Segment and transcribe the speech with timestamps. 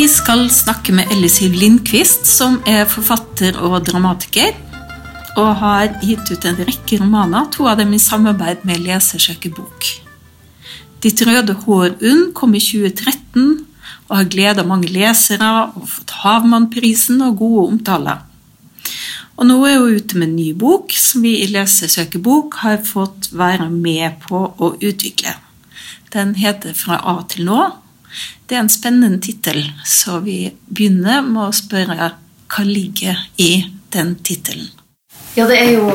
[0.00, 4.54] Vi skal snakke med Ellisiv Lindqvist, som er forfatter og dramatiker.
[5.36, 9.88] Og har gitt ut en rekke romaner, to av dem i samarbeid med Lesersøkerbok.
[11.04, 13.44] Ditt røde hår, Unn, kom i 2013
[14.06, 18.24] og har gleda mange lesere og fått Havmannprisen og gode omtaler.
[19.36, 23.34] Og nå er hun ute med en ny bok som vi i Lesesøkerbok har fått
[23.36, 25.36] være med på å utvikle.
[26.16, 27.68] Den heter Fra A til nå.
[28.46, 32.12] Det er en spennende tittel, så vi begynner med å spørre
[32.50, 33.52] hva ligger i
[33.94, 34.70] den tittelen.
[35.36, 35.90] Ja, det er jo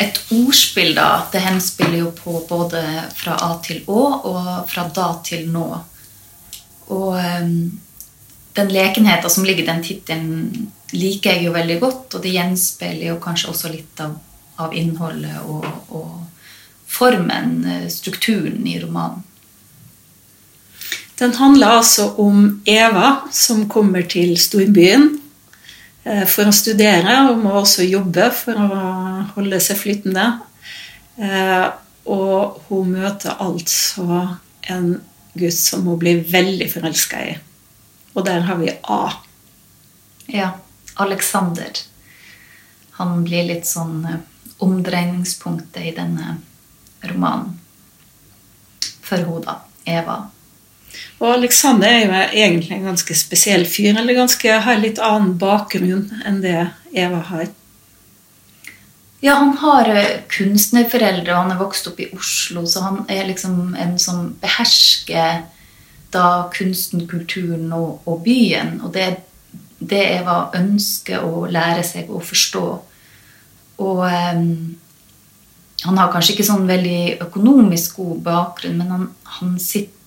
[0.00, 1.26] et ordspill, da.
[1.32, 2.82] Det henspiller jo på både
[3.14, 5.66] fra A til Å og fra da til nå.
[6.90, 7.54] Og um,
[8.58, 13.12] den lekenheten som ligger i den tittelen, liker jeg jo veldig godt, og det gjenspeiler
[13.12, 14.16] jo kanskje også litt av,
[14.58, 16.16] av innholdet og, og
[16.90, 19.22] formen, eh, strukturen, i romanen.
[21.20, 25.18] Den handler altså om Eva som kommer til storbyen
[26.04, 28.80] eh, for å studere, og må også jobbe for å
[29.34, 30.24] holde seg flytende.
[31.20, 31.66] Eh,
[32.08, 34.22] og hun møter altså
[34.72, 34.88] en
[35.36, 37.36] gutt som hun blir veldig forelska i.
[38.16, 39.02] Og der har vi A.
[40.32, 40.50] Ja.
[41.00, 41.70] Alexander.
[42.96, 44.20] Han blir litt sånn eh,
[44.64, 46.38] omdreiningspunktet i denne
[47.12, 47.58] romanen.
[49.04, 49.60] For hun, da.
[49.84, 50.22] Eva.
[51.20, 56.08] Og Alexander er jo egentlig en ganske spesiell fyr, eller ganske, har litt annen bakgrunn
[56.26, 56.58] enn det
[56.96, 57.48] Eva har.
[59.20, 63.28] Ja, han har eh, kunstnerforeldre, og han er vokst opp i Oslo, så han er
[63.28, 65.42] liksom en som behersker
[66.10, 68.78] da kunsten, kulturen og, og byen.
[68.80, 69.10] Og det,
[69.78, 72.64] det Eva ønsker å lære seg å forstå.
[73.80, 74.48] Og um,
[75.84, 79.99] han har kanskje ikke sånn veldig økonomisk god bakgrunn, men han, han sitter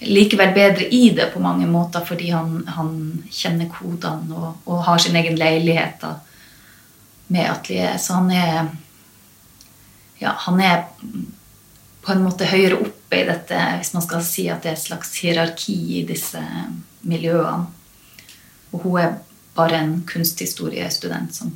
[0.00, 2.92] likevel bedre i det på mange måter fordi han, han
[3.28, 6.00] kjenner kodene og, og, har sin egen leilighet.
[6.00, 6.16] da
[7.30, 7.98] med atelier.
[7.98, 8.68] Så han er
[10.18, 10.84] ja, han er
[12.02, 14.82] på en måte høyere oppe i dette, hvis man skal si at det er et
[14.82, 16.40] slags hierarki i disse
[17.06, 17.68] miljøene.
[18.70, 19.14] Og hun er
[19.54, 21.54] bare en kunsthistoriestudent som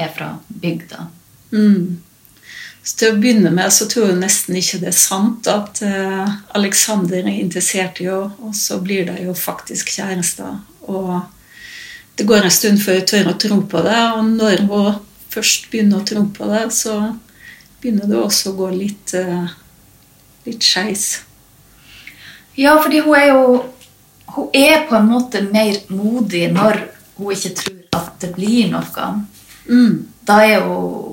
[0.00, 1.06] er fra bygda.
[1.52, 2.02] Mm.
[2.82, 6.32] Så til å begynne med så tror jeg nesten ikke det er sant at uh,
[6.58, 10.56] Alexander er interessert i henne, og så blir de jo faktisk kjærester.
[10.90, 11.20] Og
[12.18, 14.00] det går en stund før hun tør å tro på det.
[14.16, 14.98] Og når hun
[15.30, 16.96] først begynner å tro på det, så
[17.78, 19.46] begynner det også å gå litt, uh,
[20.48, 21.06] litt skeis.
[22.58, 23.44] Ja, fordi hun er jo
[24.32, 26.78] Hun er på en måte mer modig når
[27.18, 29.08] hun ikke tror at det blir noe.
[29.68, 30.08] Mm.
[30.24, 31.11] Da er hun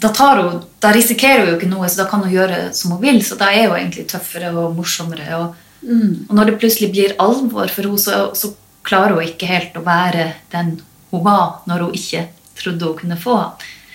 [0.00, 3.02] da, hun, da, risikerer hun jo ikke noe, så da kan hun gjøre som hun
[3.02, 3.20] vil.
[3.24, 5.28] Så da er hun egentlig tøffere og morsommere.
[5.40, 6.28] Og, mm.
[6.28, 8.54] og når det plutselig blir alvor for henne, så, så
[8.86, 10.78] klarer hun ikke helt å være den
[11.10, 12.28] hun var når hun ikke
[12.58, 13.36] trodde hun kunne få.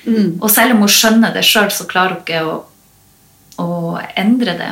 [0.05, 0.37] Mm.
[0.41, 2.55] Og selv om hun skjønner det sjøl, så klarer hun ikke å,
[3.63, 4.71] å endre det.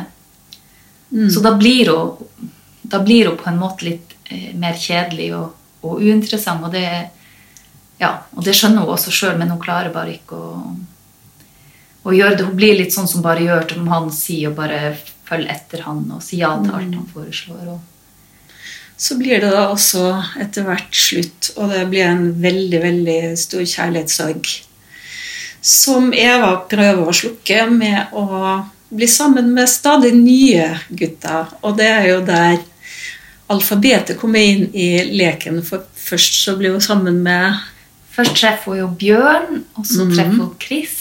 [1.13, 1.27] Mm.
[1.33, 2.51] Så da blir, hun,
[2.81, 6.65] da blir hun på en måte litt eh, mer kjedelig og, og uinteressant.
[6.67, 6.87] Og det,
[8.01, 10.75] ja, og det skjønner hun også sjøl, men hun klarer bare ikke å,
[12.03, 12.47] å gjøre det.
[12.49, 14.93] Hun blir litt sånn som bare gjør som han sier, og bare
[15.27, 16.99] følger etter han og sier ja til alt mm.
[16.99, 17.63] han foreslår.
[17.75, 17.81] Og,
[19.03, 20.03] så blir det da også
[20.39, 24.51] etter hvert slutt, og det blir en veldig, veldig stor kjærlighetssorg.
[25.63, 28.27] Som Eva prøver å slukke med å
[28.93, 31.51] bli sammen med stadig nye gutter.
[31.63, 32.59] Og det er jo der
[33.51, 35.61] alfabetet kommer inn i leken.
[35.65, 37.61] For først så blir hun sammen med
[38.13, 40.11] Først treffer hun jo Bjørn, og så mhm.
[40.13, 40.97] treffer hun Chris.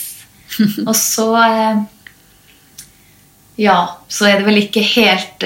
[0.89, 1.83] Og så eh,
[3.63, 5.45] Ja, så er det vel ikke helt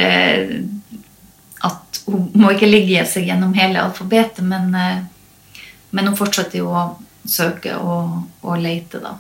[1.67, 6.71] at hun må ikke ligge seg gjennom hele alfabetet, men, eh, men hun fortsetter jo
[6.71, 6.89] å
[7.27, 9.17] søke og, og lete, da.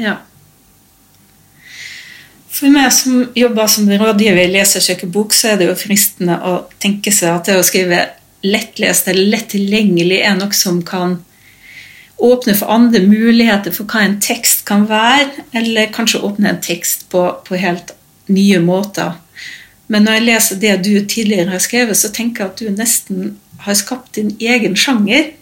[0.00, 0.16] Ja.
[2.54, 7.12] For meg som jobber som rådgiver i Lesersøkebok, så er det jo fristende å tenke
[7.14, 8.04] seg at det å skrive
[8.44, 11.16] lettlest eller lett tilgjengelig er noe som kan
[12.16, 17.08] åpne for andre muligheter for hva en tekst kan være, eller kanskje åpne en tekst
[17.12, 17.94] på, på helt
[18.26, 19.16] nye måter.
[19.86, 23.34] Men når jeg leser det du tidligere har skrevet, så tenker jeg at du nesten
[23.66, 25.32] har skapt din egen sjanger.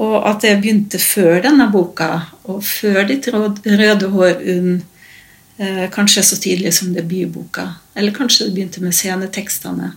[0.00, 2.08] Og at det begynte før denne boka,
[2.48, 4.80] og før ditt røde hår unn.
[5.60, 7.74] Eh, kanskje så tidlig som debutboka.
[7.94, 9.92] Eller kanskje det begynte med scenetekstene.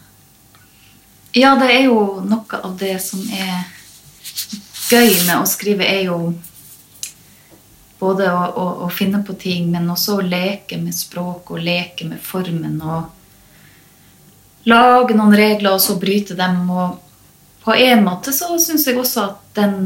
[1.36, 3.64] Ja, det er jo noe av det som er
[4.90, 6.20] gøy med å skrive, er jo
[8.00, 12.08] både å, å, å finne på ting, men også å leke med språk og leke
[12.10, 12.82] med formen.
[12.82, 13.12] og
[14.66, 16.66] lage noen regler og så bryte dem.
[16.70, 16.98] Og
[17.66, 19.78] på en måte så syns jeg også at den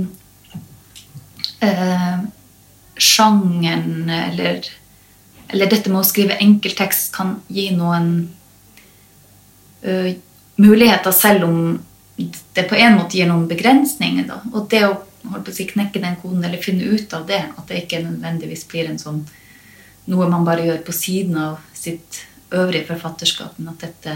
[1.63, 2.19] eh,
[3.00, 4.66] sjangeren eller,
[5.48, 8.10] eller dette med å skrive enkelttekst kan gi noen
[9.88, 10.10] uh,
[10.60, 11.62] muligheter, selv om
[12.54, 14.27] det på en måte gir noen begrensninger.
[14.27, 14.39] Da.
[14.54, 14.95] Og det å
[15.25, 17.42] holde på å si, knekke den koden eller finne ut av det.
[17.56, 19.24] At det ikke nødvendigvis blir en sånn
[20.10, 24.16] noe man bare gjør på siden av sitt øvrige forfatterskap, men at dette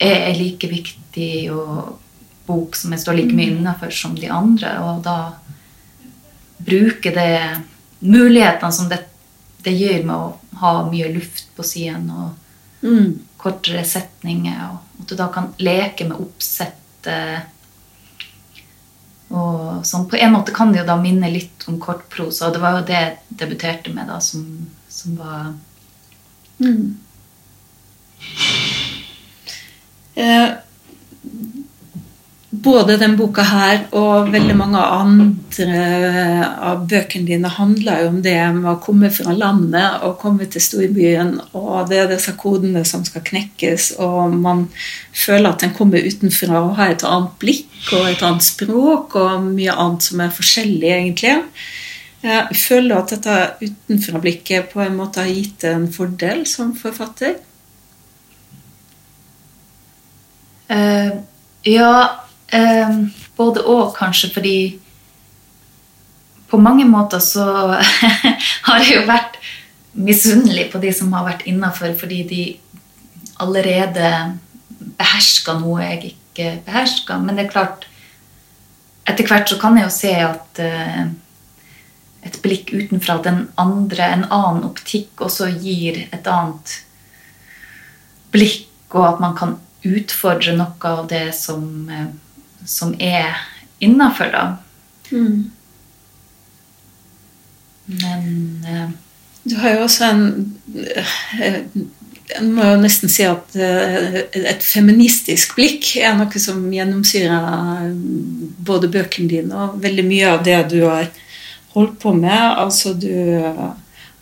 [0.00, 1.98] er en like viktig og
[2.46, 4.72] bok som jeg står like mye innafor som de andre.
[4.84, 5.18] Og da
[6.56, 7.36] bruke det
[8.00, 9.02] mulighetene som det,
[9.64, 12.45] det, gir med å ha mye luft på siden og
[12.86, 13.12] mm.
[13.40, 17.52] kortere setninger, og at du da kan leke med oppsettet
[19.26, 22.62] og sånn, På en måte kan det jo da minne litt om kortprosa, og det
[22.62, 24.44] var jo det jeg debuterte med, da, som,
[24.88, 25.48] som var
[26.62, 26.84] mm.
[30.14, 30.48] eh,
[32.66, 35.82] både den boka her og veldig mange andre
[36.66, 40.64] av bøkene dine handler jo om det med å komme fra landet og komme til
[40.64, 41.36] storbyen.
[41.54, 44.66] Og det er disse kodene som skal knekkes, og man
[45.14, 49.46] føler at en kommer utenfra og har et annet blikk og et annet språk og
[49.46, 51.38] mye annet som er forskjellig, egentlig.
[52.26, 57.38] Jeg føler at dette utenfra-blikket på en måte har gitt en fordel som forfatter.
[60.66, 61.22] Uh,
[61.62, 62.98] ja Eh,
[63.36, 64.58] både og, kanskje, fordi
[66.46, 67.46] på mange måter så
[68.68, 69.40] har jeg jo vært
[69.96, 72.44] misunnelig på de som har vært innafor, fordi de
[73.42, 74.10] allerede
[74.96, 77.20] behersker noe jeg ikke behersker.
[77.22, 77.86] Men det er klart,
[79.08, 81.06] etter hvert så kan jeg jo se at eh,
[82.26, 86.80] et blikk utenfra, den andre, en annen optikk, også gir et annet
[88.34, 89.56] blikk, og at man kan
[89.86, 92.08] utfordre noe av det som eh,
[92.66, 93.36] som er
[93.80, 94.44] innafor, da.
[95.10, 95.50] Mm.
[97.86, 98.88] Men uh,
[99.46, 100.24] Du har jo også en
[100.74, 101.60] eh,
[102.26, 107.92] jeg må jo nesten si at eh, et feministisk blikk er noe som gjennomsyrer
[108.66, 111.06] både bøkene dine og veldig mye av det du har
[111.76, 112.34] holdt på med.
[112.34, 113.14] Altså, du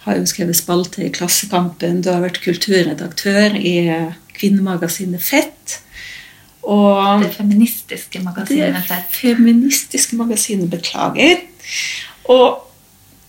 [0.04, 3.78] har jo skrevet spalte i Klassekampen, du har vært kulturredaktør i
[4.36, 5.78] kvinnemagasinet Fett.
[6.64, 8.86] Og det feministiske magasinet.
[8.88, 11.42] Det feministiske magasinet, beklager.
[12.32, 12.62] Og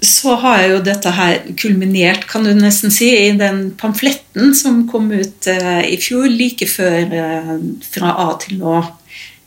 [0.05, 5.09] så har jo dette her kulminert, kan du nesten si, i den pamfletten som kom
[5.11, 7.53] ut eh, i fjor, like før eh,
[7.95, 8.81] Fra A til nå.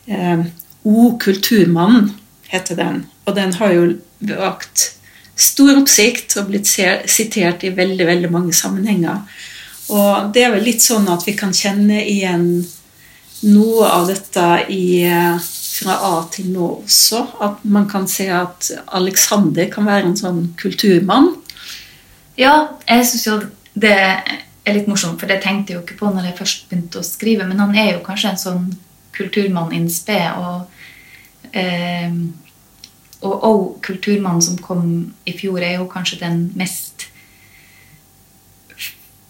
[0.09, 0.47] Eh,
[0.89, 2.13] O kulturmann
[2.49, 3.03] heter den.
[3.25, 3.89] Og den har jo
[4.19, 4.89] vakt
[5.39, 9.21] stor oppsikt og blitt sitert i veldig, veldig mange sammenhenger.
[9.89, 12.49] Og det er vel litt sånn at vi kan kjenne igjen
[13.47, 15.05] noe av dette i,
[15.79, 17.21] fra A til nå også.
[17.45, 21.31] At man kan se at Alexander kan være en sånn kulturmann.
[22.39, 22.53] Ja,
[22.87, 23.39] jeg syns jo
[23.79, 27.01] det er litt morsomt, for det tenkte jeg jo ikke på når jeg først begynte
[27.01, 27.47] å skrive.
[27.47, 28.67] Men han er jo kanskje en sånn
[29.15, 30.19] kulturmann in spe.
[30.39, 30.83] Og,
[31.51, 32.11] eh,
[33.21, 34.83] og, og kulturmannen som kom
[35.27, 36.98] i fjor, er jo kanskje den mest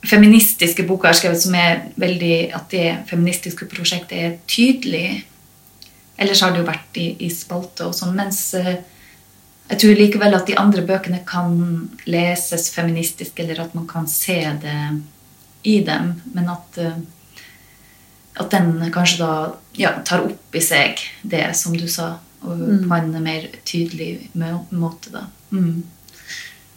[0.08, 5.26] feministiske boka jeg har skrevet, som er veldig At det feministiske prosjektet er tydelig.
[6.20, 8.16] Ellers har det jo vært i, i spalte og sånn.
[8.16, 8.78] Mens uh,
[9.70, 11.54] jeg tror likevel at de andre bøkene kan
[12.10, 14.80] leses feministisk, eller at man kan se det
[15.68, 16.16] i dem.
[16.34, 16.98] Men at, uh,
[18.40, 19.34] at den kanskje da
[19.80, 22.84] ja, tar opp i seg det, som du sa, og mm.
[22.88, 25.12] på en mer tydelig måte.
[25.12, 25.28] da.
[25.52, 25.84] Mm.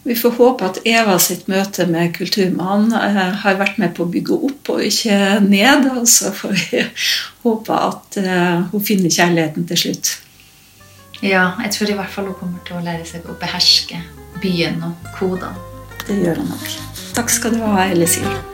[0.02, 4.10] Vi får håpe at Eva sitt møte med Kulturmannen eh, har vært med på å
[4.10, 5.86] bygge opp og ikke ned.
[5.94, 6.82] Og så får vi
[7.46, 10.14] håpe at eh, hun finner kjærligheten til slutt.
[11.22, 14.02] Ja, jeg tror i hvert fall hun kommer til å lære seg å beherske
[14.42, 15.54] byen og kodene.
[16.02, 16.72] Det gjør hun nok.
[17.14, 18.51] Takk skal du ha, Elisir.